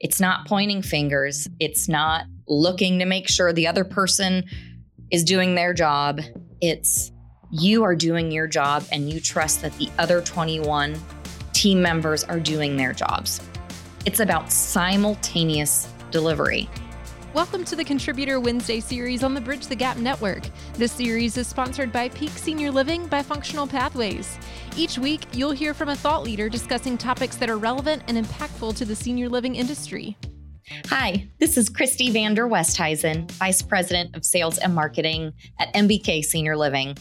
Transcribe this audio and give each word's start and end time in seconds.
It's 0.00 0.20
not 0.20 0.46
pointing 0.46 0.82
fingers. 0.82 1.48
It's 1.58 1.88
not 1.88 2.24
looking 2.48 2.98
to 2.98 3.04
make 3.04 3.28
sure 3.28 3.52
the 3.52 3.66
other 3.66 3.84
person 3.84 4.44
is 5.10 5.24
doing 5.24 5.54
their 5.54 5.74
job. 5.74 6.20
It's 6.60 7.12
you 7.50 7.82
are 7.84 7.94
doing 7.94 8.30
your 8.30 8.46
job 8.46 8.84
and 8.92 9.10
you 9.10 9.20
trust 9.20 9.62
that 9.62 9.76
the 9.78 9.88
other 9.98 10.20
21 10.20 10.96
team 11.52 11.82
members 11.82 12.24
are 12.24 12.40
doing 12.40 12.76
their 12.76 12.92
jobs. 12.92 13.40
It's 14.06 14.20
about 14.20 14.50
simultaneous 14.50 15.88
delivery. 16.10 16.68
Welcome 17.32 17.64
to 17.66 17.76
the 17.76 17.84
Contributor 17.84 18.40
Wednesday 18.40 18.80
series 18.80 19.22
on 19.22 19.34
the 19.34 19.40
Bridge 19.40 19.68
the 19.68 19.76
Gap 19.76 19.98
Network. 19.98 20.42
This 20.74 20.90
series 20.90 21.36
is 21.36 21.46
sponsored 21.46 21.92
by 21.92 22.08
Peak 22.08 22.30
Senior 22.30 22.72
Living 22.72 23.06
by 23.06 23.22
Functional 23.22 23.68
Pathways. 23.68 24.36
Each 24.76 24.98
week, 24.98 25.26
you'll 25.32 25.52
hear 25.52 25.72
from 25.72 25.90
a 25.90 25.94
thought 25.94 26.24
leader 26.24 26.48
discussing 26.48 26.98
topics 26.98 27.36
that 27.36 27.48
are 27.48 27.56
relevant 27.56 28.02
and 28.08 28.18
impactful 28.18 28.74
to 28.74 28.84
the 28.84 28.96
senior 28.96 29.28
living 29.28 29.54
industry. 29.54 30.16
Hi, 30.86 31.28
this 31.38 31.56
is 31.56 31.68
Christy 31.68 32.10
Van 32.10 32.34
Der 32.34 32.48
Westhuizen, 32.48 33.30
Vice 33.30 33.62
President 33.62 34.16
of 34.16 34.24
Sales 34.24 34.58
and 34.58 34.74
Marketing 34.74 35.32
at 35.60 35.72
MBK 35.72 36.24
Senior 36.24 36.56
Living. 36.56 36.96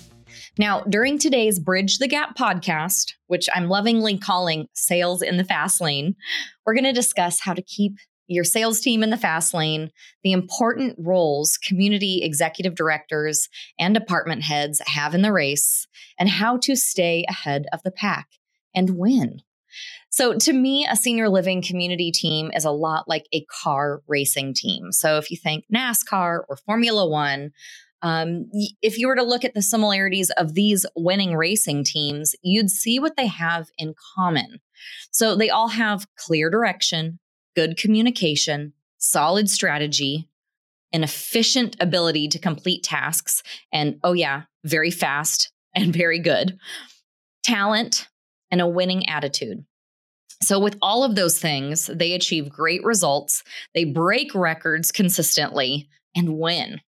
Now, 0.59 0.81
during 0.81 1.17
today's 1.17 1.57
Bridge 1.57 1.97
the 1.97 2.07
Gap 2.07 2.37
podcast, 2.37 3.13
which 3.25 3.49
I'm 3.55 3.67
lovingly 3.67 4.19
calling 4.19 4.67
Sales 4.73 5.23
in 5.23 5.37
the 5.37 5.43
Fast 5.43 5.81
Lane, 5.81 6.15
we're 6.65 6.75
going 6.75 6.83
to 6.83 6.93
discuss 6.93 7.39
how 7.39 7.53
to 7.53 7.63
keep 7.63 7.93
your 8.29 8.43
sales 8.43 8.79
team 8.79 9.03
in 9.03 9.09
the 9.09 9.17
fast 9.17 9.53
lane, 9.53 9.91
the 10.23 10.31
important 10.31 10.95
roles 10.99 11.57
community 11.57 12.21
executive 12.23 12.75
directors 12.75 13.49
and 13.79 13.93
department 13.93 14.43
heads 14.43 14.81
have 14.85 15.13
in 15.13 15.21
the 15.21 15.33
race, 15.33 15.87
and 16.17 16.29
how 16.29 16.57
to 16.57 16.75
stay 16.75 17.25
ahead 17.27 17.65
of 17.73 17.81
the 17.83 17.91
pack 17.91 18.27
and 18.73 18.97
win. 18.97 19.41
So, 20.11 20.33
to 20.37 20.53
me, 20.53 20.87
a 20.89 20.95
senior 20.95 21.29
living 21.29 21.61
community 21.61 22.11
team 22.11 22.51
is 22.55 22.65
a 22.65 22.71
lot 22.71 23.07
like 23.07 23.27
a 23.33 23.45
car 23.45 24.01
racing 24.07 24.53
team. 24.53 24.91
So, 24.91 25.17
if 25.17 25.29
you 25.29 25.37
think 25.37 25.65
NASCAR 25.73 26.41
or 26.49 26.57
Formula 26.65 27.07
One, 27.07 27.51
um, 28.01 28.49
if 28.81 28.97
you 28.97 29.07
were 29.07 29.15
to 29.15 29.23
look 29.23 29.45
at 29.45 29.53
the 29.53 29.61
similarities 29.61 30.31
of 30.31 30.53
these 30.55 30.85
winning 30.95 31.35
racing 31.35 31.83
teams, 31.83 32.33
you'd 32.41 32.71
see 32.71 32.99
what 32.99 33.17
they 33.17 33.27
have 33.27 33.67
in 33.77 33.93
common. 34.15 34.59
So, 35.11 35.35
they 35.35 35.49
all 35.49 35.69
have 35.69 36.07
clear 36.17 36.49
direction, 36.49 37.19
good 37.55 37.77
communication, 37.77 38.73
solid 38.97 39.49
strategy, 39.49 40.29
an 40.91 41.03
efficient 41.03 41.75
ability 41.79 42.27
to 42.29 42.39
complete 42.39 42.83
tasks, 42.83 43.43
and 43.71 43.99
oh, 44.03 44.13
yeah, 44.13 44.43
very 44.63 44.91
fast 44.91 45.51
and 45.75 45.93
very 45.93 46.19
good, 46.19 46.57
talent, 47.43 48.07
and 48.51 48.61
a 48.61 48.67
winning 48.67 49.07
attitude. 49.07 49.65
So, 50.41 50.59
with 50.59 50.77
all 50.81 51.03
of 51.03 51.15
those 51.15 51.39
things, 51.39 51.87
they 51.87 52.13
achieve 52.13 52.49
great 52.49 52.83
results, 52.83 53.43
they 53.73 53.83
break 53.83 54.33
records 54.33 54.91
consistently, 54.91 55.89
and 56.15 56.37
win. 56.37 56.81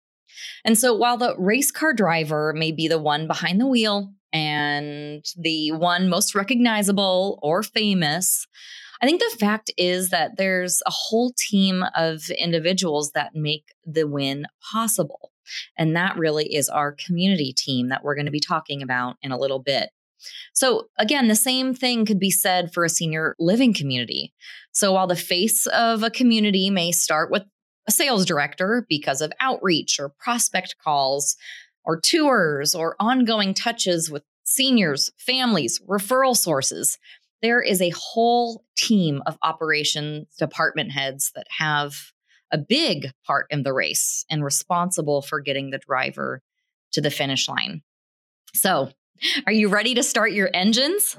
And 0.65 0.79
so, 0.79 0.95
while 0.95 1.17
the 1.17 1.35
race 1.39 1.71
car 1.71 1.95
driver 1.95 2.53
may 2.53 2.73
be 2.73 2.89
the 2.89 2.99
one 2.99 3.27
behind 3.27 3.61
the 3.61 3.67
wheel 3.67 4.13
and 4.33 5.25
the 5.37 5.73
one 5.73 6.09
most 6.09 6.35
recognizable 6.35 7.39
or 7.43 7.63
famous, 7.63 8.47
I 9.01 9.07
think 9.07 9.21
the 9.21 9.37
fact 9.39 9.71
is 9.77 10.11
that 10.11 10.37
there's 10.37 10.83
a 10.87 10.91
whole 10.93 11.33
team 11.37 11.85
of 11.95 12.31
individuals 12.31 13.13
that 13.13 13.35
make 13.35 13.75
the 13.85 14.07
win 14.07 14.47
possible. 14.73 15.33
And 15.77 15.97
that 15.97 16.19
really 16.19 16.55
is 16.55 16.69
our 16.69 16.93
community 16.93 17.55
team 17.57 17.89
that 17.89 18.03
we're 18.05 18.15
going 18.15 18.27
to 18.27 18.33
be 18.33 18.41
talking 18.41 18.83
about 18.83 19.17
in 19.23 19.33
a 19.33 19.39
little 19.39 19.61
bit. 19.61 19.91
So, 20.53 20.89
again, 20.99 21.29
the 21.29 21.37
same 21.37 21.75
thing 21.75 22.05
could 22.05 22.19
be 22.19 22.31
said 22.31 22.73
for 22.73 22.85
a 22.85 22.89
senior 22.89 23.37
living 23.39 23.73
community. 23.73 24.35
So, 24.73 24.93
while 24.93 25.07
the 25.07 25.17
face 25.17 25.67
of 25.69 26.03
a 26.03 26.11
community 26.11 26.71
may 26.71 26.91
start 26.91 27.31
with 27.31 27.45
a 27.87 27.93
sales 27.93 28.27
director 28.27 28.85
because 28.89 29.21
of 29.21 29.33
outreach 29.41 29.99
or 30.01 30.13
prospect 30.19 30.75
calls 30.83 31.37
or 31.85 32.01
tours 32.01 32.75
or 32.75 32.97
ongoing 32.99 33.55
touches 33.55 34.11
with 34.11 34.25
seniors, 34.45 35.11
families, 35.19 35.81
referral 35.89 36.37
sources, 36.37 36.99
there 37.43 37.63
is 37.63 37.81
a 37.81 37.91
whole 37.91 38.65
team 38.77 39.23
of 39.27 39.39
operations 39.43 40.27
department 40.39 40.91
heads 40.91 41.33
that 41.35 41.47
have 41.59 42.13
a 42.51 42.59
big 42.59 43.11
part 43.27 43.47
in 43.51 43.63
the 43.63 43.73
race 43.73 44.25
and 44.31 44.43
responsible 44.43 45.23
for 45.23 45.41
getting 45.41 45.71
the 45.71 45.79
driver 45.79 46.43
to 46.93 47.01
the 47.01 47.11
finish 47.11 47.49
line. 47.49 47.83
So, 48.55 48.91
are 49.47 49.53
you 49.53 49.69
ready 49.69 49.95
to 49.95 50.03
start 50.03 50.33
your 50.33 50.49
engines? 50.55 51.17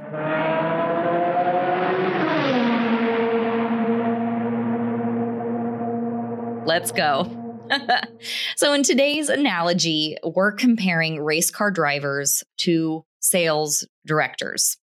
Let's 6.65 6.91
go. 6.91 7.35
so, 8.55 8.73
in 8.73 8.83
today's 8.83 9.29
analogy, 9.29 10.17
we're 10.23 10.51
comparing 10.51 11.21
race 11.21 11.51
car 11.51 11.71
drivers 11.71 12.43
to 12.57 13.05
sales 13.19 13.87
directors. 14.05 14.77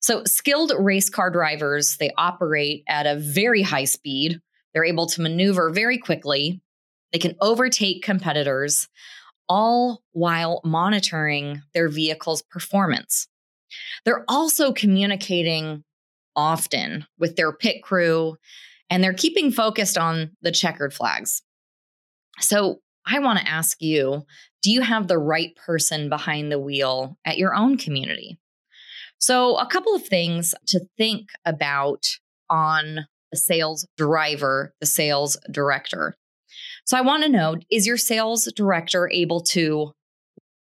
So, 0.00 0.24
skilled 0.24 0.72
race 0.78 1.08
car 1.08 1.30
drivers, 1.30 1.96
they 1.98 2.10
operate 2.16 2.84
at 2.88 3.06
a 3.06 3.16
very 3.16 3.62
high 3.62 3.84
speed. 3.84 4.40
They're 4.72 4.84
able 4.84 5.06
to 5.06 5.22
maneuver 5.22 5.70
very 5.70 5.98
quickly. 5.98 6.60
They 7.12 7.18
can 7.18 7.36
overtake 7.40 8.02
competitors, 8.02 8.88
all 9.48 10.02
while 10.12 10.60
monitoring 10.64 11.62
their 11.74 11.88
vehicle's 11.88 12.42
performance. 12.42 13.28
They're 14.04 14.24
also 14.28 14.72
communicating 14.72 15.84
often 16.34 17.06
with 17.18 17.36
their 17.36 17.52
pit 17.52 17.82
crew 17.82 18.36
and 18.88 19.02
they're 19.02 19.12
keeping 19.12 19.50
focused 19.50 19.98
on 19.98 20.30
the 20.42 20.52
checkered 20.52 20.94
flags. 20.94 21.42
So, 22.40 22.80
I 23.04 23.18
want 23.18 23.40
to 23.40 23.48
ask 23.48 23.82
you 23.82 24.24
do 24.62 24.70
you 24.70 24.80
have 24.80 25.08
the 25.08 25.18
right 25.18 25.56
person 25.56 26.08
behind 26.08 26.52
the 26.52 26.58
wheel 26.58 27.18
at 27.24 27.36
your 27.36 27.54
own 27.54 27.76
community? 27.76 28.38
So, 29.22 29.56
a 29.56 29.66
couple 29.66 29.94
of 29.94 30.04
things 30.04 30.52
to 30.66 30.80
think 30.98 31.28
about 31.44 32.08
on 32.50 33.06
the 33.30 33.36
sales 33.36 33.86
driver, 33.96 34.74
the 34.80 34.86
sales 34.86 35.36
director. 35.48 36.16
So, 36.86 36.98
I 36.98 37.02
want 37.02 37.22
to 37.22 37.28
know 37.28 37.56
is 37.70 37.86
your 37.86 37.96
sales 37.96 38.52
director 38.56 39.08
able 39.08 39.40
to 39.42 39.92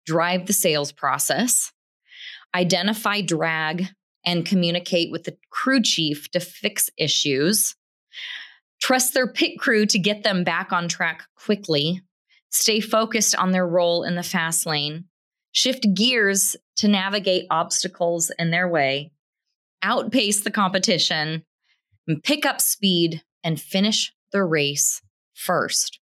drive 0.05 0.45
the 0.45 0.53
sales 0.53 0.91
process, 0.91 1.71
identify 2.53 3.21
drag, 3.21 3.87
and 4.23 4.45
communicate 4.45 5.11
with 5.11 5.23
the 5.23 5.35
crew 5.49 5.81
chief 5.81 6.29
to 6.29 6.39
fix 6.39 6.87
issues, 6.99 7.75
trust 8.79 9.15
their 9.15 9.27
pit 9.27 9.57
crew 9.57 9.87
to 9.87 9.97
get 9.97 10.21
them 10.21 10.43
back 10.43 10.71
on 10.71 10.87
track 10.87 11.23
quickly, 11.35 12.03
stay 12.51 12.79
focused 12.79 13.35
on 13.35 13.53
their 13.53 13.67
role 13.67 14.03
in 14.03 14.13
the 14.13 14.21
fast 14.21 14.67
lane, 14.67 15.05
shift 15.51 15.87
gears 15.95 16.55
to 16.81 16.87
navigate 16.87 17.45
obstacles 17.51 18.31
in 18.39 18.49
their 18.49 18.67
way, 18.67 19.11
outpace 19.83 20.41
the 20.41 20.49
competition, 20.49 21.43
and 22.07 22.23
pick 22.23 22.43
up 22.43 22.59
speed 22.59 23.21
and 23.43 23.61
finish 23.61 24.11
the 24.31 24.43
race 24.43 24.99
first. 25.35 25.99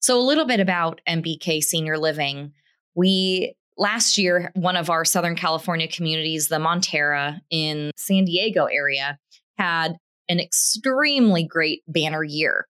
So, 0.00 0.18
a 0.18 0.20
little 0.20 0.44
bit 0.44 0.60
about 0.60 1.00
MBK 1.08 1.62
Senior 1.62 1.96
Living. 1.96 2.52
We 2.94 3.54
last 3.78 4.18
year, 4.18 4.52
one 4.54 4.76
of 4.76 4.90
our 4.90 5.06
Southern 5.06 5.36
California 5.36 5.88
communities, 5.88 6.48
the 6.48 6.56
Montara 6.56 7.40
in 7.48 7.90
San 7.96 8.26
Diego 8.26 8.66
area, 8.66 9.18
had 9.56 9.96
an 10.28 10.38
extremely 10.38 11.44
great 11.44 11.82
banner 11.88 12.22
year. 12.22 12.66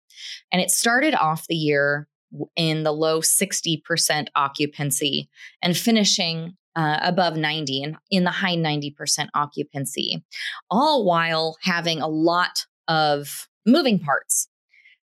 And 0.51 0.61
it 0.61 0.69
started 0.69 1.15
off 1.15 1.47
the 1.47 1.55
year 1.55 2.07
in 2.55 2.83
the 2.83 2.91
low 2.91 3.21
60% 3.21 4.27
occupancy 4.35 5.29
and 5.63 5.75
finishing 5.75 6.55
uh, 6.77 6.99
above 7.01 7.35
90 7.35 7.81
and 7.81 7.97
in 8.11 8.23
the 8.23 8.29
high 8.29 8.55
90% 8.55 9.27
occupancy, 9.33 10.23
all 10.69 11.03
while 11.03 11.57
having 11.63 11.99
a 11.99 12.07
lot 12.07 12.65
of 12.87 13.47
moving 13.65 13.99
parts. 13.99 14.47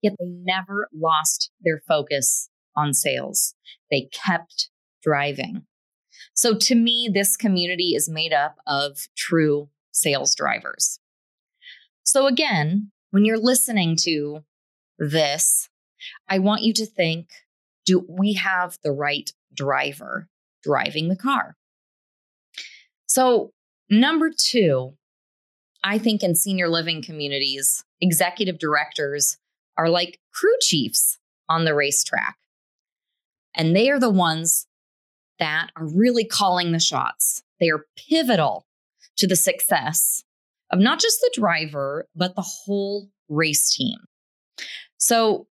Yet 0.01 0.13
they 0.19 0.25
never 0.27 0.89
lost 0.93 1.51
their 1.61 1.81
focus 1.87 2.49
on 2.75 2.93
sales. 2.93 3.53
They 3.91 4.09
kept 4.11 4.69
driving. 5.03 5.65
So 6.33 6.55
to 6.55 6.75
me, 6.75 7.09
this 7.13 7.37
community 7.37 7.93
is 7.95 8.09
made 8.09 8.33
up 8.33 8.55
of 8.65 9.07
true 9.15 9.69
sales 9.91 10.33
drivers. 10.33 10.99
So 12.03 12.25
again, 12.25 12.91
when 13.11 13.25
you're 13.25 13.37
listening 13.37 13.95
to 13.97 14.43
this, 14.97 15.69
I 16.27 16.39
want 16.39 16.63
you 16.63 16.73
to 16.73 16.85
think 16.85 17.29
do 17.85 18.05
we 18.09 18.33
have 18.33 18.77
the 18.83 18.91
right 18.91 19.31
driver 19.53 20.27
driving 20.63 21.09
the 21.09 21.15
car? 21.15 21.57
So, 23.19 23.51
number 23.89 24.31
two, 24.31 24.93
I 25.83 25.97
think 25.97 26.23
in 26.23 26.35
senior 26.35 26.69
living 26.69 27.01
communities, 27.01 27.83
executive 27.99 28.59
directors 28.59 29.37
are 29.77 29.89
like 29.89 30.21
crew 30.33 30.55
chiefs 30.61 31.17
on 31.49 31.65
the 31.65 31.75
racetrack. 31.75 32.37
And 33.53 33.75
they 33.75 33.89
are 33.89 33.99
the 33.99 34.09
ones 34.09 34.67
that 35.37 35.67
are 35.75 35.85
really 35.85 36.23
calling 36.23 36.71
the 36.71 36.79
shots. 36.79 37.43
They 37.59 37.67
are 37.69 37.87
pivotal 37.97 38.65
to 39.17 39.27
the 39.27 39.35
success 39.35 40.23
of 40.71 40.79
not 40.79 41.01
just 41.01 41.19
the 41.19 41.31
driver, 41.33 42.07
but 42.15 42.37
the 42.37 42.41
whole 42.41 43.09
race 43.27 43.75
team. 43.75 43.97
So, 44.95 45.47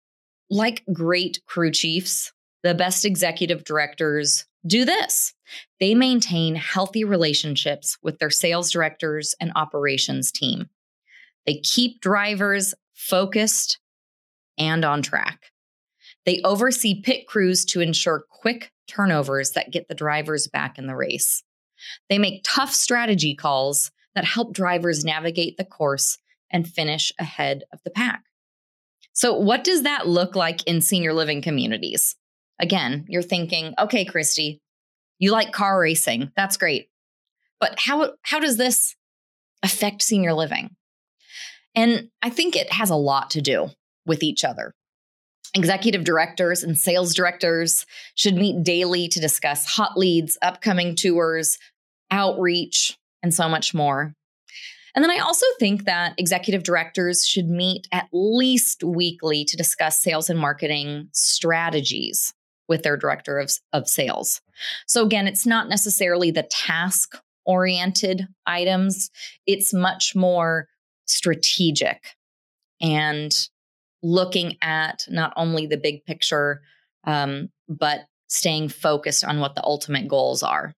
like 0.51 0.85
great 0.93 1.41
crew 1.47 1.71
chiefs, 1.71 2.31
the 2.65 2.75
best 2.75 3.05
executive 3.05 3.63
directors 3.63 4.47
do 4.67 4.85
this 4.85 5.35
they 5.79 5.95
maintain 5.95 6.57
healthy 6.57 7.05
relationships 7.05 7.99
with 8.03 8.19
their 8.19 8.31
sales 8.31 8.71
directors 8.71 9.35
and 9.39 9.53
operations 9.55 10.33
team. 10.33 10.71
They 11.47 11.57
keep 11.57 12.01
drivers 12.01 12.75
focused 12.95 13.79
and 14.57 14.85
on 14.85 15.03
track. 15.03 15.53
They 16.25 16.41
oversee 16.43 17.03
pit 17.03 17.27
crews 17.27 17.67
to 17.67 17.81
ensure 17.81 18.25
quick 18.31 18.73
turnovers 18.89 19.51
that 19.51 19.71
get 19.71 19.89
the 19.89 19.95
drivers 19.95 20.49
back 20.49 20.79
in 20.79 20.87
the 20.87 20.97
race. 20.97 21.43
They 22.09 22.19
make 22.19 22.45
tough 22.45 22.73
strategy 22.73 23.35
calls 23.35 23.91
that 24.15 24.25
help 24.25 24.55
drivers 24.55 25.05
navigate 25.05 25.59
the 25.59 25.65
course 25.67 26.17
and 26.51 26.67
finish 26.67 27.13
ahead 27.19 27.65
of 27.73 27.81
the 27.85 27.91
pack. 27.91 28.25
So, 29.13 29.35
what 29.35 29.65
does 29.65 29.83
that 29.83 30.09
look 30.09 30.35
like 30.35 30.67
in 30.67 30.81
senior 30.81 31.13
living 31.13 31.43
communities? 31.43 32.17
Again, 32.61 33.05
you're 33.09 33.23
thinking, 33.23 33.75
okay, 33.79 34.05
Christy, 34.05 34.61
you 35.19 35.33
like 35.33 35.53
car 35.53 35.81
racing. 35.81 36.31
That's 36.37 36.57
great. 36.57 36.89
But 37.61 37.79
how, 37.79 38.13
how 38.23 38.39
does 38.39 38.57
this 38.57 38.95
affect 39.63 40.03
senior 40.03 40.33
living? 40.33 40.71
And 41.75 42.09
I 42.23 42.31
think 42.31 42.55
it 42.55 42.73
has 42.73 42.91
a 42.91 42.97
lot 42.97 43.31
to 43.31 43.41
do 43.41 43.69
with 44.07 44.23
each 44.23 44.45
other. 44.45 44.73
Executive 45.55 46.05
directors 46.05 46.63
and 46.63 46.79
sales 46.79 47.15
directors 47.15 47.87
should 48.17 48.35
meet 48.35 48.65
daily 48.65 49.09
to 49.09 49.21
discuss 49.21 49.67
hot 49.67 49.97
leads, 49.97 50.37
upcoming 50.43 50.97
tours, 50.97 51.59
outreach, 52.11 52.97
and 53.23 53.33
so 53.33 53.49
much 53.49 53.73
more. 53.73 54.15
And 54.95 55.03
then 55.03 55.11
I 55.11 55.19
also 55.19 55.47
think 55.59 55.85
that 55.85 56.15
executive 56.19 56.63
directors 56.63 57.27
should 57.27 57.49
meet 57.49 57.89
at 57.91 58.09
least 58.13 58.85
weekly 58.85 59.45
to 59.45 59.57
discuss 59.57 60.01
sales 60.01 60.31
and 60.31 60.39
marketing 60.39 61.09
strategies 61.13 62.33
with 62.69 62.83
their 62.83 62.97
director 62.97 63.39
of, 63.39 63.51
of 63.73 63.89
sales. 63.89 64.41
So, 64.87 65.05
again, 65.05 65.27
it's 65.27 65.47
not 65.47 65.69
necessarily 65.69 66.31
the 66.31 66.45
task 66.45 67.19
oriented 67.47 68.27
items, 68.47 69.11
it's 69.47 69.75
much 69.75 70.15
more 70.17 70.69
strategic 71.07 72.03
and 72.81 73.49
looking 74.03 74.57
at 74.63 75.05
not 75.09 75.33
only 75.37 75.67
the 75.67 75.77
big 75.77 76.05
picture, 76.05 76.63
um, 77.07 77.49
but 77.69 78.01
staying 78.29 78.69
focused 78.69 79.25
on 79.25 79.41
what 79.41 79.55
the 79.55 79.65
ultimate 79.65 80.09
goals 80.09 80.43
are. 80.43 80.75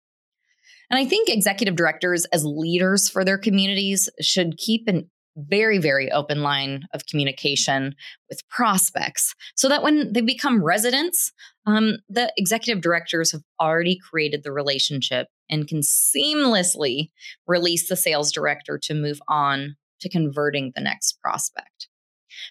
And 0.91 0.99
I 0.99 1.07
think 1.07 1.29
executive 1.29 1.77
directors, 1.77 2.25
as 2.27 2.45
leaders 2.45 3.09
for 3.09 3.25
their 3.25 3.39
communities, 3.39 4.09
should 4.21 4.57
keep 4.57 4.87
an 4.87 5.11
very, 5.37 5.79
very 5.79 6.13
open 6.13 6.43
line 6.43 6.85
of 6.93 7.07
communication 7.07 7.95
with 8.29 8.47
prospects 8.49 9.35
so 9.57 9.69
that 9.69 9.83
when 9.83 10.13
they 10.13 10.21
become 10.21 10.63
residents, 10.63 11.33
um, 11.67 11.99
the 12.09 12.33
executive 12.37 12.83
directors 12.83 13.33
have 13.33 13.43
already 13.61 13.99
created 13.99 14.43
the 14.43 14.53
relationship 14.53 15.29
and 15.51 15.69
can 15.69 15.81
seamlessly 15.81 17.11
release 17.47 17.89
the 17.89 17.97
sales 17.97 18.33
director 18.33 18.79
to 18.83 18.95
move 18.95 19.21
on 19.29 19.77
to 20.01 20.09
converting 20.09 20.73
the 20.75 20.83
next 20.83 21.21
prospect. 21.23 21.89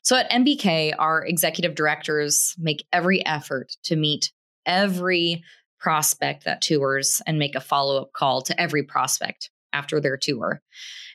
So 0.01 0.15
at 0.15 0.29
MBK, 0.31 0.93
our 0.97 1.25
executive 1.25 1.75
directors 1.75 2.55
make 2.57 2.85
every 2.91 3.25
effort 3.25 3.73
to 3.83 3.95
meet 3.95 4.31
every 4.65 5.43
prospect 5.79 6.45
that 6.45 6.61
tours 6.61 7.21
and 7.27 7.37
make 7.37 7.55
a 7.55 7.59
follow 7.59 8.01
up 8.01 8.13
call 8.13 8.41
to 8.43 8.59
every 8.59 8.83
prospect 8.83 9.49
after 9.73 9.99
their 9.99 10.17
tour. 10.17 10.61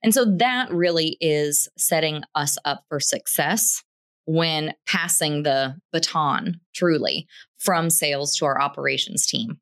And 0.02 0.12
so 0.12 0.24
that 0.36 0.70
really 0.70 1.16
is 1.20 1.68
setting 1.78 2.22
us 2.34 2.58
up 2.64 2.84
for 2.88 3.00
success 3.00 3.82
when 4.30 4.74
passing 4.86 5.42
the 5.42 5.74
baton 5.90 6.60
truly 6.74 7.26
from 7.56 7.88
sales 7.88 8.36
to 8.36 8.44
our 8.44 8.60
operations 8.60 9.26
team. 9.26 9.58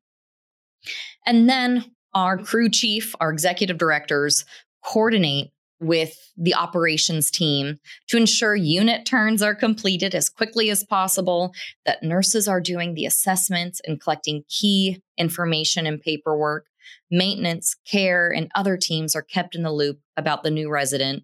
And 1.25 1.49
then 1.49 1.85
our 2.13 2.37
crew 2.37 2.69
chief, 2.69 3.15
our 3.21 3.31
executive 3.31 3.77
directors 3.77 4.43
coordinate 4.83 5.51
with 5.79 6.17
the 6.35 6.53
operations 6.53 7.31
team 7.31 7.77
to 8.09 8.17
ensure 8.17 8.57
unit 8.57 9.05
turns 9.05 9.41
are 9.41 9.55
completed 9.55 10.13
as 10.13 10.27
quickly 10.27 10.69
as 10.69 10.83
possible, 10.83 11.53
that 11.85 12.03
nurses 12.03 12.45
are 12.45 12.59
doing 12.59 12.93
the 12.93 13.05
assessments 13.05 13.79
and 13.87 14.01
collecting 14.01 14.43
key 14.49 15.01
information 15.17 15.87
and 15.87 16.01
paperwork, 16.01 16.65
maintenance, 17.09 17.73
care, 17.89 18.29
and 18.29 18.51
other 18.53 18.75
teams 18.75 19.15
are 19.15 19.21
kept 19.21 19.55
in 19.55 19.63
the 19.63 19.71
loop 19.71 19.99
about 20.17 20.43
the 20.43 20.51
new 20.51 20.69
resident 20.69 21.23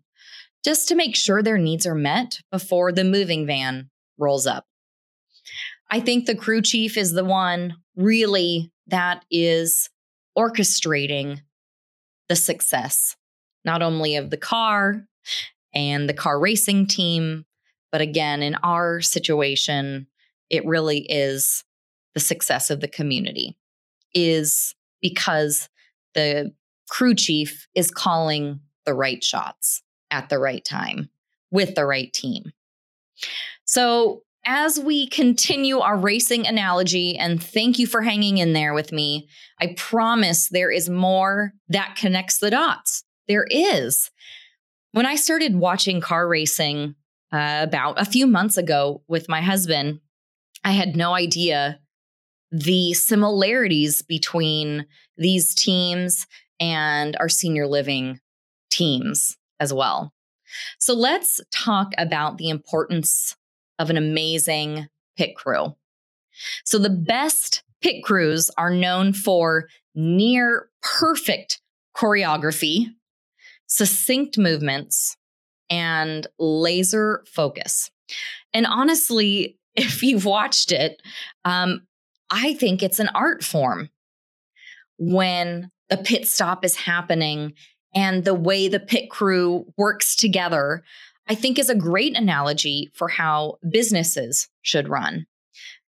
just 0.64 0.88
to 0.88 0.96
make 0.96 1.16
sure 1.16 1.42
their 1.42 1.58
needs 1.58 1.86
are 1.86 1.96
met 1.96 2.40
before 2.52 2.92
the 2.92 3.04
moving 3.04 3.46
van 3.46 3.90
rolls 4.18 4.48
up. 4.48 4.66
I 5.92 6.00
think 6.00 6.26
the 6.26 6.36
crew 6.36 6.62
chief 6.62 6.98
is 6.98 7.12
the 7.12 7.26
one 7.26 7.76
really 7.96 8.72
that 8.88 9.26
is 9.30 9.90
orchestrating 10.38 11.42
the 12.30 12.36
success, 12.36 13.16
not 13.66 13.82
only 13.82 14.16
of 14.16 14.30
the 14.30 14.38
car 14.38 15.06
and 15.74 16.08
the 16.10 16.14
car 16.14 16.40
racing 16.40 16.88
team, 16.88 17.46
but 17.92 18.02
again, 18.02 18.42
in 18.42 18.56
our 18.64 19.02
situation, 19.02 20.08
it 20.50 20.66
really 20.66 21.00
is 21.10 21.64
the 22.14 22.20
success 22.20 22.70
of 22.70 22.80
the 22.80 22.88
community, 22.88 23.58
is 24.14 24.74
because 25.02 25.70
the 26.16 26.54
crew 26.90 27.14
chief 27.14 27.68
is 27.76 27.92
calling 27.92 28.60
the 28.86 28.94
right 28.94 29.24
shots 29.24 29.84
at 30.14 30.30
the 30.30 30.38
right 30.38 30.64
time 30.64 31.10
with 31.52 31.74
the 31.76 31.86
right 31.86 32.14
team. 32.14 32.54
So, 33.66 34.22
as 34.46 34.78
we 34.78 35.08
continue 35.08 35.80
our 35.80 35.98
racing 35.98 36.46
analogy, 36.46 37.18
and 37.18 37.42
thank 37.42 37.80
you 37.80 37.88
for 37.88 38.02
hanging 38.02 38.40
in 38.40 38.52
there 38.52 38.74
with 38.74 38.92
me, 38.92 39.30
I 39.60 39.74
promise 39.78 40.50
there 40.50 40.70
is 40.70 40.90
more 40.90 41.54
that 41.70 41.96
connects 41.96 42.40
the 42.40 42.52
dots. 42.52 43.06
There 43.30 43.46
is. 43.50 44.12
When 44.92 45.06
I 45.06 45.16
started 45.16 45.56
watching 45.56 46.02
car 46.02 46.28
racing 46.28 46.96
uh, 47.32 47.62
about 47.64 48.02
a 48.02 48.06
few 48.06 48.28
months 48.28 48.58
ago 48.58 49.02
with 49.08 49.30
my 49.30 49.42
husband, 49.42 50.02
I 50.66 50.72
had 50.72 50.98
no 50.98 51.14
idea 51.14 51.80
the 52.52 52.94
similarities 52.94 54.02
between 54.02 54.86
these 55.18 55.56
teams 55.56 56.28
and 56.60 57.16
our 57.20 57.30
senior 57.30 57.66
living 57.66 58.20
teams 58.70 59.38
as 59.64 59.74
well. 59.74 60.14
So 60.78 60.94
let's 60.94 61.40
talk 61.52 61.94
about 61.98 62.38
the 62.38 62.50
importance 62.50 63.36
of 63.80 63.90
an 63.90 63.98
amazing 63.98 64.88
pit 65.18 65.36
crew. 65.36 65.76
So 66.66 66.78
the 66.78 66.90
best 66.90 67.64
pit 67.82 68.04
crews 68.04 68.52
are 68.58 68.70
known 68.70 69.14
for 69.14 69.70
near 69.96 70.70
perfect 70.82 71.62
choreography, 71.96 72.88
succinct 73.68 74.38
movements, 74.38 75.16
and 75.70 76.28
laser 76.38 77.24
focus. 77.26 77.90
And 78.54 78.68
honestly, 78.68 79.58
if 79.76 80.04
you've 80.04 80.26
watched 80.26 80.72
it, 80.72 81.02
um, 81.46 81.88
I 82.30 82.54
think 82.54 82.84
it's 82.84 83.00
an 83.00 83.10
art 83.16 83.44
form 83.44 83.90
when 84.98 85.72
the 85.90 85.98
pit 85.98 86.28
stop 86.28 86.64
is 86.64 86.76
happening 86.76 87.54
and 87.96 88.24
the 88.24 88.34
way 88.34 88.68
the 88.68 88.80
pit 88.80 89.10
crew 89.10 89.66
works 89.78 90.16
together, 90.16 90.84
I 91.28 91.36
think 91.36 91.58
is 91.58 91.70
a 91.70 91.76
great 91.76 92.18
analogy 92.18 92.92
for 92.94 93.08
how 93.08 93.60
businesses 93.70 94.50
should 94.62 94.90
run. 94.90 95.26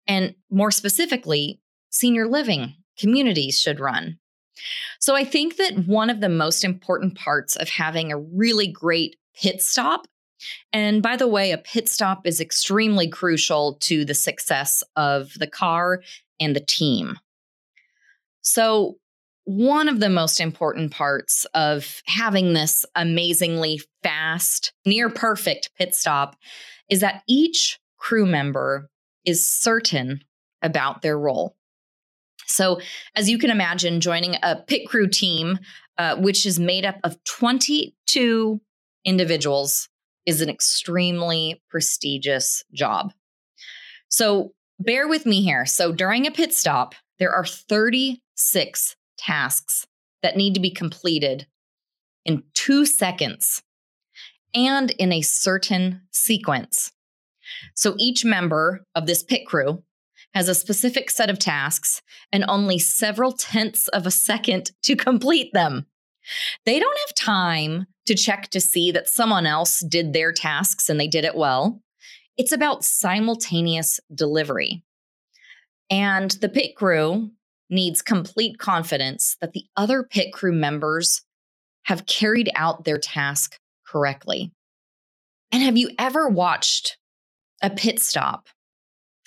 And 0.08 0.36
more 0.50 0.72
specifically, 0.72 1.60
senior 1.90 2.28
living 2.28 2.76
communities 2.98 3.60
should 3.60 3.80
run. 3.80 4.18
So 5.00 5.16
I 5.16 5.24
think 5.24 5.58
that 5.58 5.88
one 5.88 6.10
of 6.10 6.20
the 6.20 6.30
most 6.30 6.64
important 6.64 7.16
parts 7.16 7.56
of 7.56 7.70
having 7.70 8.12
a 8.12 8.20
really 8.20 8.68
great 8.68 9.16
pit 9.34 9.62
stop 9.62 10.08
and 10.72 11.02
by 11.02 11.16
the 11.16 11.28
way, 11.28 11.52
a 11.52 11.58
pit 11.58 11.90
stop 11.90 12.26
is 12.26 12.40
extremely 12.40 13.08
crucial 13.08 13.76
to 13.82 14.06
the 14.06 14.14
success 14.14 14.84
of 14.96 15.34
the 15.36 15.48
car 15.48 16.02
and 16.40 16.56
the 16.56 16.62
team. 16.62 17.18
So, 18.42 18.98
one 19.50 19.90
of 19.90 20.00
the 20.00 20.12
most 20.12 20.40
important 20.40 20.92
parts 20.92 21.44
of 21.56 22.04
having 22.06 22.54
this 22.54 22.86
amazingly 22.94 23.82
fast, 24.04 24.74
near 24.86 25.10
perfect 25.10 25.72
pit 25.76 25.96
stop 25.96 26.36
is 26.88 27.00
that 27.00 27.24
each 27.28 27.80
crew 27.98 28.28
member 28.28 28.92
is 29.26 29.52
certain 29.52 30.24
about 30.62 31.02
their 31.02 31.18
role. 31.18 31.56
So, 32.46 32.80
as 33.16 33.28
you 33.28 33.40
can 33.40 33.50
imagine, 33.50 34.02
joining 34.02 34.36
a 34.44 34.56
pit 34.56 34.88
crew 34.88 35.08
team, 35.08 35.58
uh, 35.98 36.18
which 36.18 36.46
is 36.46 36.60
made 36.60 36.86
up 36.86 36.98
of 37.04 37.18
22 37.24 38.62
individuals, 39.04 39.90
is 40.28 40.42
an 40.42 40.50
extremely 40.50 41.60
prestigious 41.72 42.64
job. 42.72 43.14
So, 44.10 44.52
bear 44.78 45.08
with 45.08 45.26
me 45.26 45.42
here. 45.42 45.66
So, 45.66 45.92
during 45.92 46.28
a 46.28 46.32
pit 46.32 46.54
stop, 46.54 46.94
there 47.18 47.32
are 47.32 47.46
36 47.46 48.96
tasks 49.20 49.86
that 50.24 50.38
need 50.38 50.54
to 50.56 50.60
be 50.60 50.72
completed 50.72 51.46
in 52.26 52.44
two 52.54 52.86
seconds. 52.86 53.62
and 54.56 54.90
in 54.92 55.12
a 55.12 55.22
certain 55.22 56.02
sequence. 56.10 56.92
So 57.76 57.94
each 58.00 58.26
member 58.26 58.84
of 58.96 59.06
this 59.06 59.22
pit 59.22 59.46
crew 59.46 59.84
has 60.34 60.50
a 60.50 60.56
specific 60.56 61.12
set 61.12 61.30
of 61.30 61.38
tasks 61.38 62.02
and 62.32 62.44
only 62.48 62.80
several 62.80 63.32
tenths 63.32 63.88
of 63.90 64.08
a 64.08 64.12
second 64.12 64.72
to 64.84 64.96
complete 64.96 65.54
them. 65.54 65.86
They 66.66 66.80
don't 66.80 66.98
have 67.08 67.16
time 67.16 67.86
to 68.08 68.16
check 68.16 68.50
to 68.50 68.60
see 68.60 68.92
that 68.92 69.08
someone 69.08 69.46
else 69.46 69.82
did 69.82 70.14
their 70.14 70.32
tasks 70.32 70.90
and 70.90 71.00
they 71.00 71.08
did 71.08 71.26
it 71.26 71.36
well. 71.36 71.82
It's 72.38 72.52
about 72.52 72.84
simultaneous 72.84 74.00
delivery. 74.14 74.84
And 75.90 76.32
the 76.32 76.50
pit 76.50 76.76
crew 76.76 77.32
needs 77.70 78.02
complete 78.02 78.58
confidence 78.58 79.38
that 79.42 79.54
the 79.54 79.66
other 79.78 80.04
pit 80.04 80.34
crew 80.34 80.54
members 80.54 81.22
have 81.84 82.06
carried 82.06 82.50
out 82.56 82.84
their 82.84 82.98
task 82.98 83.58
correctly. 83.86 84.52
And 85.52 85.64
have 85.64 85.78
you 85.78 85.90
ever 85.98 86.28
watched 86.28 86.98
a 87.62 87.70
pit 87.70 88.00
stop 88.02 88.48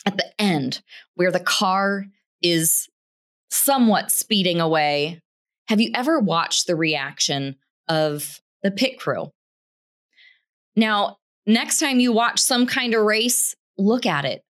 at 0.06 0.16
the 0.16 0.30
end 0.38 0.82
where 1.14 1.32
the 1.32 1.40
car 1.40 2.06
is 2.40 2.88
somewhat 3.50 4.10
speeding 4.10 4.60
away? 4.60 5.20
Have 5.68 5.80
you 5.80 5.90
ever 5.94 6.18
watched 6.18 6.66
the 6.66 6.76
reaction 6.76 7.56
of 7.88 8.40
the 8.62 8.70
pit 8.70 8.98
crew? 8.98 9.30
Now, 10.76 11.18
next 11.46 11.78
time 11.80 12.00
you 12.00 12.12
watch 12.12 12.38
some 12.38 12.66
kind 12.66 12.94
of 12.94 13.04
race, 13.04 13.54
look 13.76 14.06
at 14.06 14.24
it 14.24 14.42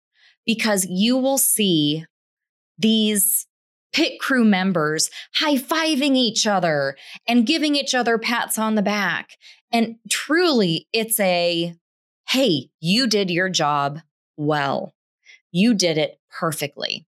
because 0.45 0.85
you 0.89 1.17
will 1.17 1.37
see 1.37 2.05
these 2.77 3.47
pit 3.93 4.19
crew 4.19 4.45
members 4.45 5.09
high 5.35 5.55
fiving 5.55 6.15
each 6.15 6.47
other 6.47 6.95
and 7.27 7.47
giving 7.47 7.75
each 7.75 7.93
other 7.93 8.17
pats 8.17 8.57
on 8.57 8.75
the 8.75 8.81
back. 8.81 9.31
And 9.71 9.95
truly, 10.09 10.87
it's 10.93 11.19
a 11.19 11.75
hey, 12.29 12.69
you 12.79 13.07
did 13.07 13.29
your 13.29 13.49
job 13.49 13.99
well. 14.37 14.93
You 15.51 15.73
did 15.73 15.97
it 15.97 16.19
perfectly. 16.39 17.05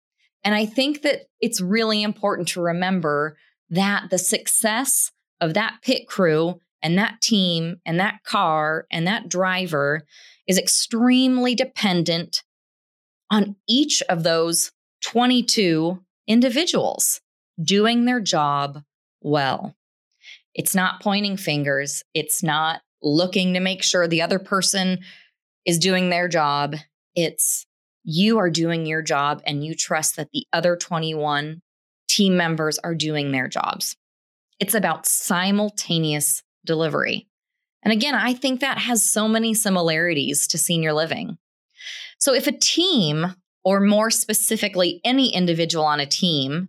And 0.45 0.55
I 0.55 0.65
think 0.65 1.03
that 1.03 1.23
it's 1.41 1.61
really 1.61 2.03
important 2.03 2.49
to 2.49 2.61
remember 2.61 3.37
that 3.71 4.11
the 4.11 4.19
success 4.19 5.11
of 5.41 5.55
that 5.55 5.79
pit 5.83 6.07
crew 6.07 6.61
and 6.83 6.97
that 6.99 7.21
team 7.21 7.81
and 7.85 7.99
that 7.99 8.23
car 8.25 8.87
and 8.93 9.07
that 9.07 9.29
driver 9.29 10.07
is 10.47 10.59
extremely 10.59 11.55
dependent 11.55 12.43
on 13.31 13.57
each 13.69 14.03
of 14.09 14.23
those 14.23 14.73
22 15.03 16.01
individuals 16.29 17.21
doing 17.61 18.05
their 18.05 18.21
job 18.21 18.83
well. 19.21 19.75
It's 20.55 20.75
not 20.75 21.03
pointing 21.03 21.37
fingers, 21.37 22.05
it's 22.15 22.43
not 22.43 22.83
looking 23.03 23.55
to 23.55 23.61
make 23.61 23.83
sure 23.83 24.07
the 24.07 24.23
other 24.23 24.39
person 24.39 25.01
is 25.65 25.79
doing 25.79 26.11
their 26.11 26.29
job. 26.29 26.77
It's 27.15 27.67
you 28.05 28.39
are 28.39 28.51
doing 28.51 28.87
your 28.87 29.03
job 29.03 29.43
and 29.47 29.65
you 29.65 29.75
trust 29.75 30.17
that 30.17 30.31
the 30.33 30.47
other 30.53 30.77
21 30.77 31.63
team 32.09 32.37
members 32.37 32.79
are 32.79 32.95
doing 32.95 33.33
their 33.33 33.49
jobs. 33.49 33.97
It's 34.59 34.75
about 34.75 35.07
simultaneous 35.07 36.43
delivery. 36.65 37.29
And 37.83 37.93
again, 37.93 38.15
I 38.15 38.35
think 38.35 38.61
that 38.61 38.79
has 38.79 39.09
so 39.09 39.29
many 39.29 39.55
similarities 39.55 40.49
to 40.49 40.59
senior 40.59 40.93
living. 40.93 41.39
So 42.19 42.35
if 42.35 42.47
a 42.47 42.53
team 42.53 43.35
or 43.65 43.81
more 43.81 44.11
specifically, 44.11 45.01
any 45.05 45.35
individual 45.35 45.85
on 45.85 46.01
a 46.01 46.07
team 46.07 46.69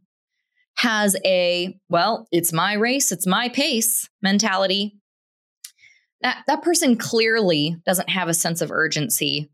has 0.77 1.15
a, 1.25 1.77
well, 1.89 2.27
it's 2.31 2.53
my 2.53 2.74
race, 2.74 3.12
it's 3.12 3.27
my 3.27 3.50
pace 3.50 4.10
mentality, 4.22 4.96
that, 6.22 6.43
that 6.48 6.62
person 6.62 6.98
clearly 6.98 7.75
doesn't 7.86 8.10
have 8.10 8.27
a 8.27 8.34
sense 8.34 8.62
of 8.62 8.72
urgency, 8.72 9.50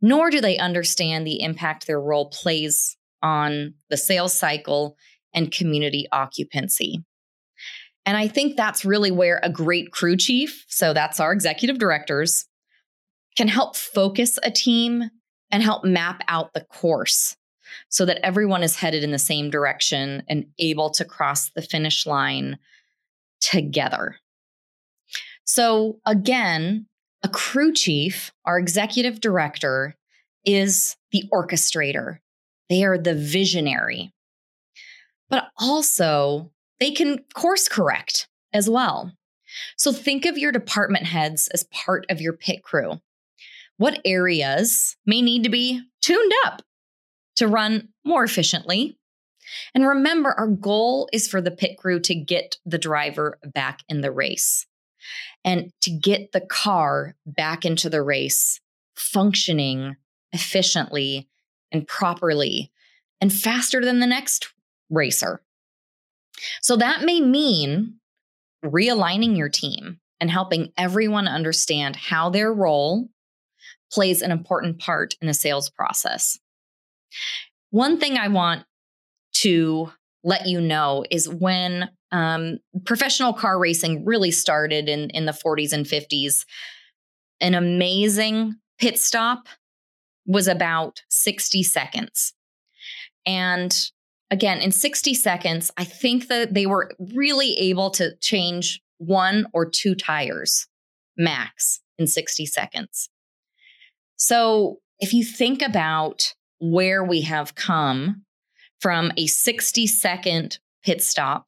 nor 0.00 0.30
do 0.30 0.40
they 0.40 0.58
understand 0.58 1.26
the 1.26 1.42
impact 1.42 1.86
their 1.86 2.00
role 2.00 2.30
plays 2.30 2.96
on 3.22 3.74
the 3.90 3.96
sales 3.96 4.32
cycle 4.32 4.96
and 5.34 5.52
community 5.52 6.06
occupancy. 6.12 7.04
And 8.06 8.16
I 8.16 8.28
think 8.28 8.56
that's 8.56 8.84
really 8.84 9.10
where 9.10 9.40
a 9.42 9.50
great 9.50 9.90
crew 9.90 10.16
chief, 10.16 10.64
so 10.68 10.94
that's 10.94 11.20
our 11.20 11.32
executive 11.32 11.78
directors, 11.78 12.46
can 13.36 13.48
help 13.48 13.76
focus 13.76 14.38
a 14.42 14.50
team 14.50 15.10
and 15.50 15.62
help 15.62 15.84
map 15.84 16.22
out 16.28 16.52
the 16.52 16.64
course 16.64 17.36
so 17.88 18.04
that 18.04 18.24
everyone 18.24 18.62
is 18.62 18.76
headed 18.76 19.02
in 19.02 19.10
the 19.10 19.18
same 19.18 19.50
direction 19.50 20.22
and 20.28 20.46
able 20.58 20.90
to 20.90 21.04
cross 21.04 21.50
the 21.50 21.62
finish 21.62 22.06
line 22.06 22.58
together. 23.40 24.16
So, 25.44 25.98
again, 26.04 26.86
a 27.22 27.28
crew 27.28 27.72
chief, 27.72 28.32
our 28.44 28.58
executive 28.58 29.20
director, 29.20 29.96
is 30.44 30.96
the 31.10 31.24
orchestrator. 31.32 32.18
They 32.68 32.84
are 32.84 32.98
the 32.98 33.14
visionary. 33.14 34.12
But 35.30 35.48
also, 35.58 36.52
they 36.80 36.90
can 36.90 37.24
course 37.34 37.68
correct 37.68 38.28
as 38.52 38.68
well. 38.68 39.12
So, 39.76 39.92
think 39.92 40.26
of 40.26 40.38
your 40.38 40.52
department 40.52 41.06
heads 41.06 41.48
as 41.48 41.64
part 41.64 42.06
of 42.10 42.20
your 42.20 42.34
pit 42.34 42.62
crew 42.62 43.00
what 43.78 44.00
areas 44.04 44.96
may 45.06 45.22
need 45.22 45.44
to 45.44 45.50
be 45.50 45.80
tuned 46.00 46.32
up 46.44 46.62
to 47.36 47.48
run 47.48 47.88
more 48.04 48.24
efficiently. 48.24 48.98
And 49.74 49.86
remember, 49.86 50.30
our 50.32 50.48
goal 50.48 51.08
is 51.12 51.26
for 51.26 51.40
the 51.40 51.50
pit 51.50 51.78
crew 51.78 52.00
to 52.00 52.14
get 52.14 52.58
the 52.66 52.78
driver 52.78 53.38
back 53.54 53.80
in 53.88 54.02
the 54.02 54.12
race 54.12 54.66
and 55.44 55.72
to 55.80 55.90
get 55.90 56.32
the 56.32 56.40
car 56.40 57.14
back 57.24 57.64
into 57.64 57.88
the 57.88 58.02
race 58.02 58.60
functioning 58.96 59.96
efficiently 60.32 61.28
and 61.72 61.86
properly 61.86 62.70
and 63.20 63.32
faster 63.32 63.82
than 63.82 64.00
the 64.00 64.06
next 64.06 64.52
racer. 64.90 65.40
So 66.60 66.76
that 66.76 67.02
may 67.02 67.20
mean 67.20 67.94
realigning 68.64 69.36
your 69.36 69.48
team 69.48 70.00
and 70.20 70.30
helping 70.30 70.72
everyone 70.76 71.28
understand 71.28 71.96
how 71.96 72.30
their 72.30 72.52
role 72.52 73.08
plays 73.90 74.22
an 74.22 74.30
important 74.30 74.78
part 74.78 75.14
in 75.20 75.26
the 75.26 75.34
sales 75.34 75.70
process. 75.70 76.38
One 77.70 77.98
thing 77.98 78.16
I 78.16 78.28
want 78.28 78.64
to 79.34 79.92
let 80.24 80.46
you 80.46 80.60
know 80.60 81.04
is 81.10 81.28
when 81.28 81.90
um, 82.10 82.58
professional 82.84 83.32
car 83.32 83.58
racing 83.58 84.04
really 84.04 84.30
started 84.30 84.88
in, 84.88 85.10
in 85.10 85.26
the 85.26 85.32
40s 85.32 85.72
and 85.72 85.84
50s, 85.84 86.44
an 87.40 87.54
amazing 87.54 88.54
pit 88.78 88.98
stop 88.98 89.46
was 90.26 90.48
about 90.48 91.02
60 91.10 91.62
seconds. 91.62 92.34
And 93.24 93.74
again, 94.30 94.60
in 94.60 94.72
60 94.72 95.14
seconds, 95.14 95.70
I 95.76 95.84
think 95.84 96.28
that 96.28 96.54
they 96.54 96.66
were 96.66 96.90
really 97.14 97.54
able 97.58 97.90
to 97.92 98.16
change 98.16 98.80
one 98.98 99.46
or 99.52 99.68
two 99.68 99.94
tires 99.94 100.66
max 101.16 101.80
in 101.98 102.06
60 102.06 102.46
seconds. 102.46 103.08
So 104.18 104.80
if 104.98 105.14
you 105.14 105.24
think 105.24 105.62
about 105.62 106.34
where 106.58 107.02
we 107.04 107.22
have 107.22 107.54
come 107.54 108.24
from 108.80 109.12
a 109.16 109.26
60 109.26 109.86
second 109.86 110.58
pit 110.84 111.02
stop 111.02 111.46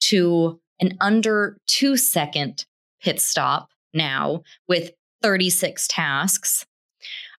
to 0.00 0.60
an 0.80 0.96
under 1.00 1.56
two 1.66 1.96
second 1.96 2.66
pit 3.02 3.20
stop 3.20 3.70
now 3.92 4.42
with 4.68 4.92
36 5.22 5.88
tasks, 5.88 6.66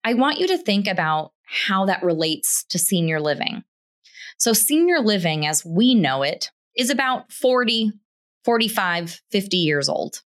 I 0.03 0.15
want 0.15 0.41
you 0.41 0.49
to 0.49 0.59
think 0.59 0.87
about 0.87 1.33
how 1.45 1.85
that 1.85 2.03
relates 2.03 2.65
to 2.65 2.79
senior 2.79 3.21
living. 3.21 3.65
So, 4.39 4.55
senior 4.55 5.01
living 5.01 5.47
as 5.47 5.63
we 5.63 5.95
know 5.95 6.23
it 6.23 6.51
is 6.75 6.89
about 6.89 7.31
40, 7.31 7.93
45, 8.45 9.21
50 9.31 9.57
years 9.59 9.91
old. 9.91 10.23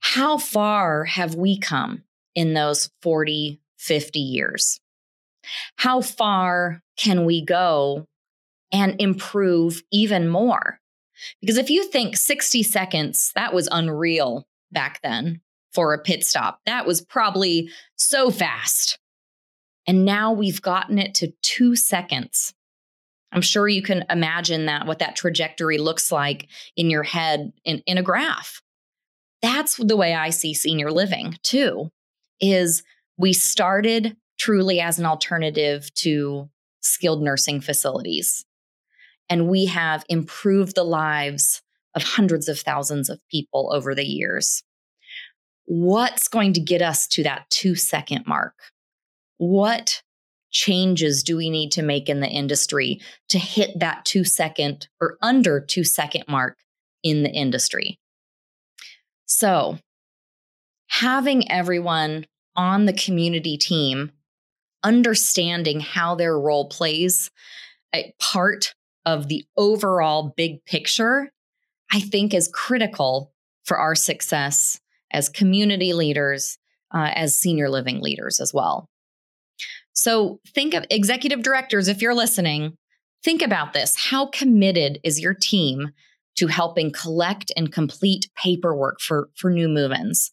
How 0.00 0.38
far 0.38 1.04
have 1.04 1.34
we 1.34 1.58
come 1.58 2.04
in 2.38 2.54
those 2.54 2.88
40, 3.02 3.60
50 3.78 4.20
years? 4.20 4.80
How 5.74 6.00
far 6.00 6.82
can 6.96 7.24
we 7.24 7.44
go 7.44 8.06
and 8.72 8.94
improve 9.00 9.82
even 9.90 10.28
more? 10.28 10.78
Because 11.40 11.56
if 11.56 11.68
you 11.68 11.90
think 11.90 12.16
60 12.16 12.62
seconds, 12.62 13.32
that 13.34 13.52
was 13.52 13.68
unreal 13.72 14.46
back 14.70 15.00
then 15.02 15.40
for 15.72 15.92
a 15.92 15.98
pit 15.98 16.24
stop. 16.24 16.60
That 16.64 16.86
was 16.86 17.00
probably 17.00 17.70
so 17.96 18.30
fast. 18.30 19.00
And 19.88 20.04
now 20.04 20.32
we've 20.32 20.62
gotten 20.62 20.96
it 20.96 21.14
to 21.16 21.32
two 21.42 21.74
seconds. 21.74 22.54
I'm 23.32 23.42
sure 23.42 23.66
you 23.66 23.82
can 23.82 24.04
imagine 24.08 24.66
that 24.66 24.86
what 24.86 25.00
that 25.00 25.16
trajectory 25.16 25.78
looks 25.78 26.12
like 26.12 26.46
in 26.76 26.88
your 26.88 27.02
head 27.02 27.52
in, 27.64 27.82
in 27.84 27.98
a 27.98 28.02
graph. 28.02 28.62
That's 29.42 29.74
the 29.76 29.96
way 29.96 30.14
I 30.14 30.30
see 30.30 30.54
senior 30.54 30.92
living 30.92 31.36
too 31.42 31.90
is 32.40 32.82
we 33.16 33.32
started 33.32 34.16
truly 34.38 34.80
as 34.80 34.98
an 34.98 35.06
alternative 35.06 35.92
to 35.94 36.48
skilled 36.80 37.22
nursing 37.22 37.60
facilities. 37.60 38.44
And 39.28 39.48
we 39.48 39.66
have 39.66 40.04
improved 40.08 40.74
the 40.74 40.84
lives 40.84 41.62
of 41.94 42.02
hundreds 42.02 42.48
of 42.48 42.58
thousands 42.60 43.10
of 43.10 43.20
people 43.30 43.70
over 43.74 43.94
the 43.94 44.06
years. 44.06 44.62
what's 45.70 46.28
going 46.28 46.54
to 46.54 46.60
get 46.60 46.80
us 46.80 47.06
to 47.06 47.22
that 47.22 47.44
two 47.50 47.74
second 47.74 48.26
mark? 48.26 48.54
What 49.36 50.02
changes 50.50 51.22
do 51.22 51.36
we 51.36 51.50
need 51.50 51.72
to 51.72 51.82
make 51.82 52.08
in 52.08 52.20
the 52.20 52.28
industry 52.28 53.00
to 53.28 53.38
hit 53.38 53.78
that 53.78 54.06
two 54.06 54.24
second 54.24 54.88
or 54.98 55.18
under 55.20 55.60
two 55.60 55.84
second 55.84 56.24
mark 56.26 56.56
in 57.02 57.22
the 57.22 57.30
industry? 57.30 57.98
So, 59.26 59.78
having 60.88 61.50
everyone 61.50 62.26
on 62.56 62.86
the 62.86 62.92
community 62.92 63.56
team 63.56 64.10
understanding 64.84 65.80
how 65.80 66.14
their 66.14 66.38
role 66.38 66.68
plays 66.68 67.30
a 67.94 68.12
part 68.20 68.74
of 69.06 69.28
the 69.28 69.44
overall 69.56 70.34
big 70.36 70.64
picture, 70.64 71.30
I 71.92 72.00
think 72.00 72.34
is 72.34 72.50
critical 72.52 73.32
for 73.64 73.78
our 73.78 73.94
success 73.94 74.80
as 75.10 75.28
community 75.28 75.92
leaders, 75.92 76.58
uh, 76.94 77.10
as 77.14 77.36
senior 77.36 77.68
living 77.68 78.00
leaders 78.00 78.40
as 78.40 78.52
well. 78.52 78.88
So 79.92 80.40
think 80.54 80.74
of 80.74 80.84
executive 80.90 81.42
directors, 81.42 81.88
if 81.88 82.02
you're 82.02 82.14
listening, 82.14 82.76
think 83.24 83.42
about 83.42 83.72
this. 83.72 83.96
How 83.96 84.26
committed 84.26 85.00
is 85.02 85.20
your 85.20 85.34
team 85.34 85.90
to 86.36 86.46
helping 86.46 86.92
collect 86.92 87.50
and 87.56 87.72
complete 87.72 88.30
paperwork 88.36 89.00
for, 89.00 89.28
for 89.34 89.50
new 89.50 89.68
move 89.68 89.92
ins? 89.92 90.30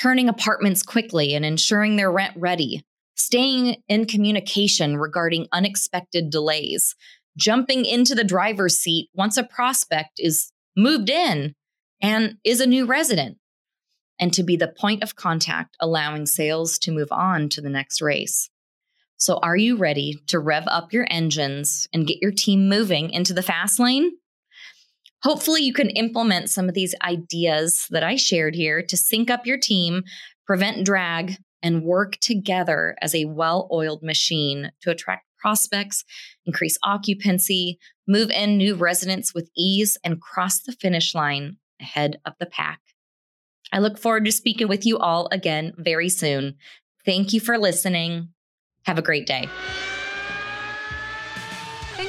Turning 0.00 0.28
apartments 0.28 0.84
quickly 0.84 1.34
and 1.34 1.44
ensuring 1.44 1.96
they're 1.96 2.12
rent 2.12 2.32
ready, 2.36 2.84
staying 3.16 3.82
in 3.88 4.06
communication 4.06 4.96
regarding 4.96 5.48
unexpected 5.50 6.30
delays, 6.30 6.94
jumping 7.36 7.84
into 7.84 8.14
the 8.14 8.22
driver's 8.22 8.76
seat 8.78 9.08
once 9.12 9.36
a 9.36 9.42
prospect 9.42 10.12
is 10.18 10.52
moved 10.76 11.10
in 11.10 11.52
and 12.00 12.36
is 12.44 12.60
a 12.60 12.66
new 12.66 12.86
resident, 12.86 13.38
and 14.20 14.32
to 14.32 14.44
be 14.44 14.56
the 14.56 14.68
point 14.68 15.02
of 15.02 15.16
contact, 15.16 15.76
allowing 15.80 16.26
sales 16.26 16.78
to 16.78 16.92
move 16.92 17.10
on 17.10 17.48
to 17.48 17.60
the 17.60 17.68
next 17.68 18.00
race. 18.00 18.50
So, 19.16 19.38
are 19.38 19.56
you 19.56 19.76
ready 19.76 20.14
to 20.28 20.38
rev 20.38 20.62
up 20.68 20.92
your 20.92 21.08
engines 21.10 21.88
and 21.92 22.06
get 22.06 22.22
your 22.22 22.30
team 22.30 22.68
moving 22.68 23.10
into 23.10 23.34
the 23.34 23.42
fast 23.42 23.80
lane? 23.80 24.12
Hopefully, 25.22 25.62
you 25.62 25.72
can 25.72 25.90
implement 25.90 26.50
some 26.50 26.68
of 26.68 26.74
these 26.74 26.94
ideas 27.02 27.86
that 27.90 28.04
I 28.04 28.16
shared 28.16 28.54
here 28.54 28.82
to 28.82 28.96
sync 28.96 29.30
up 29.30 29.46
your 29.46 29.58
team, 29.58 30.04
prevent 30.46 30.86
drag, 30.86 31.36
and 31.62 31.82
work 31.82 32.16
together 32.20 32.96
as 33.02 33.14
a 33.14 33.24
well 33.24 33.68
oiled 33.72 34.02
machine 34.02 34.70
to 34.82 34.90
attract 34.90 35.26
prospects, 35.38 36.04
increase 36.46 36.78
occupancy, 36.82 37.78
move 38.06 38.30
in 38.30 38.56
new 38.56 38.74
residents 38.74 39.34
with 39.34 39.50
ease, 39.56 39.96
and 40.04 40.20
cross 40.20 40.60
the 40.60 40.72
finish 40.72 41.14
line 41.14 41.56
ahead 41.80 42.20
of 42.24 42.34
the 42.38 42.46
pack. 42.46 42.80
I 43.72 43.78
look 43.80 43.98
forward 43.98 44.24
to 44.24 44.32
speaking 44.32 44.68
with 44.68 44.86
you 44.86 44.98
all 44.98 45.28
again 45.30 45.74
very 45.76 46.08
soon. 46.08 46.56
Thank 47.04 47.32
you 47.32 47.40
for 47.40 47.58
listening. 47.58 48.28
Have 48.86 48.98
a 48.98 49.02
great 49.02 49.26
day. 49.26 49.48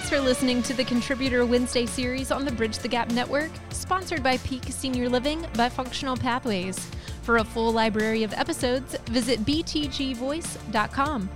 Thanks 0.09 0.21
for 0.23 0.27
listening 0.27 0.63
to 0.63 0.73
the 0.73 0.83
Contributor 0.83 1.45
Wednesday 1.45 1.85
series 1.85 2.31
on 2.31 2.43
the 2.43 2.51
Bridge 2.51 2.79
the 2.79 2.87
Gap 2.87 3.11
Network, 3.11 3.51
sponsored 3.69 4.23
by 4.23 4.37
Peak 4.37 4.63
Senior 4.69 5.07
Living 5.07 5.45
by 5.53 5.69
Functional 5.69 6.17
Pathways. 6.17 6.79
For 7.21 7.37
a 7.37 7.43
full 7.43 7.71
library 7.71 8.23
of 8.23 8.33
episodes, 8.33 8.97
visit 9.05 9.45
btgvoice.com. 9.45 11.29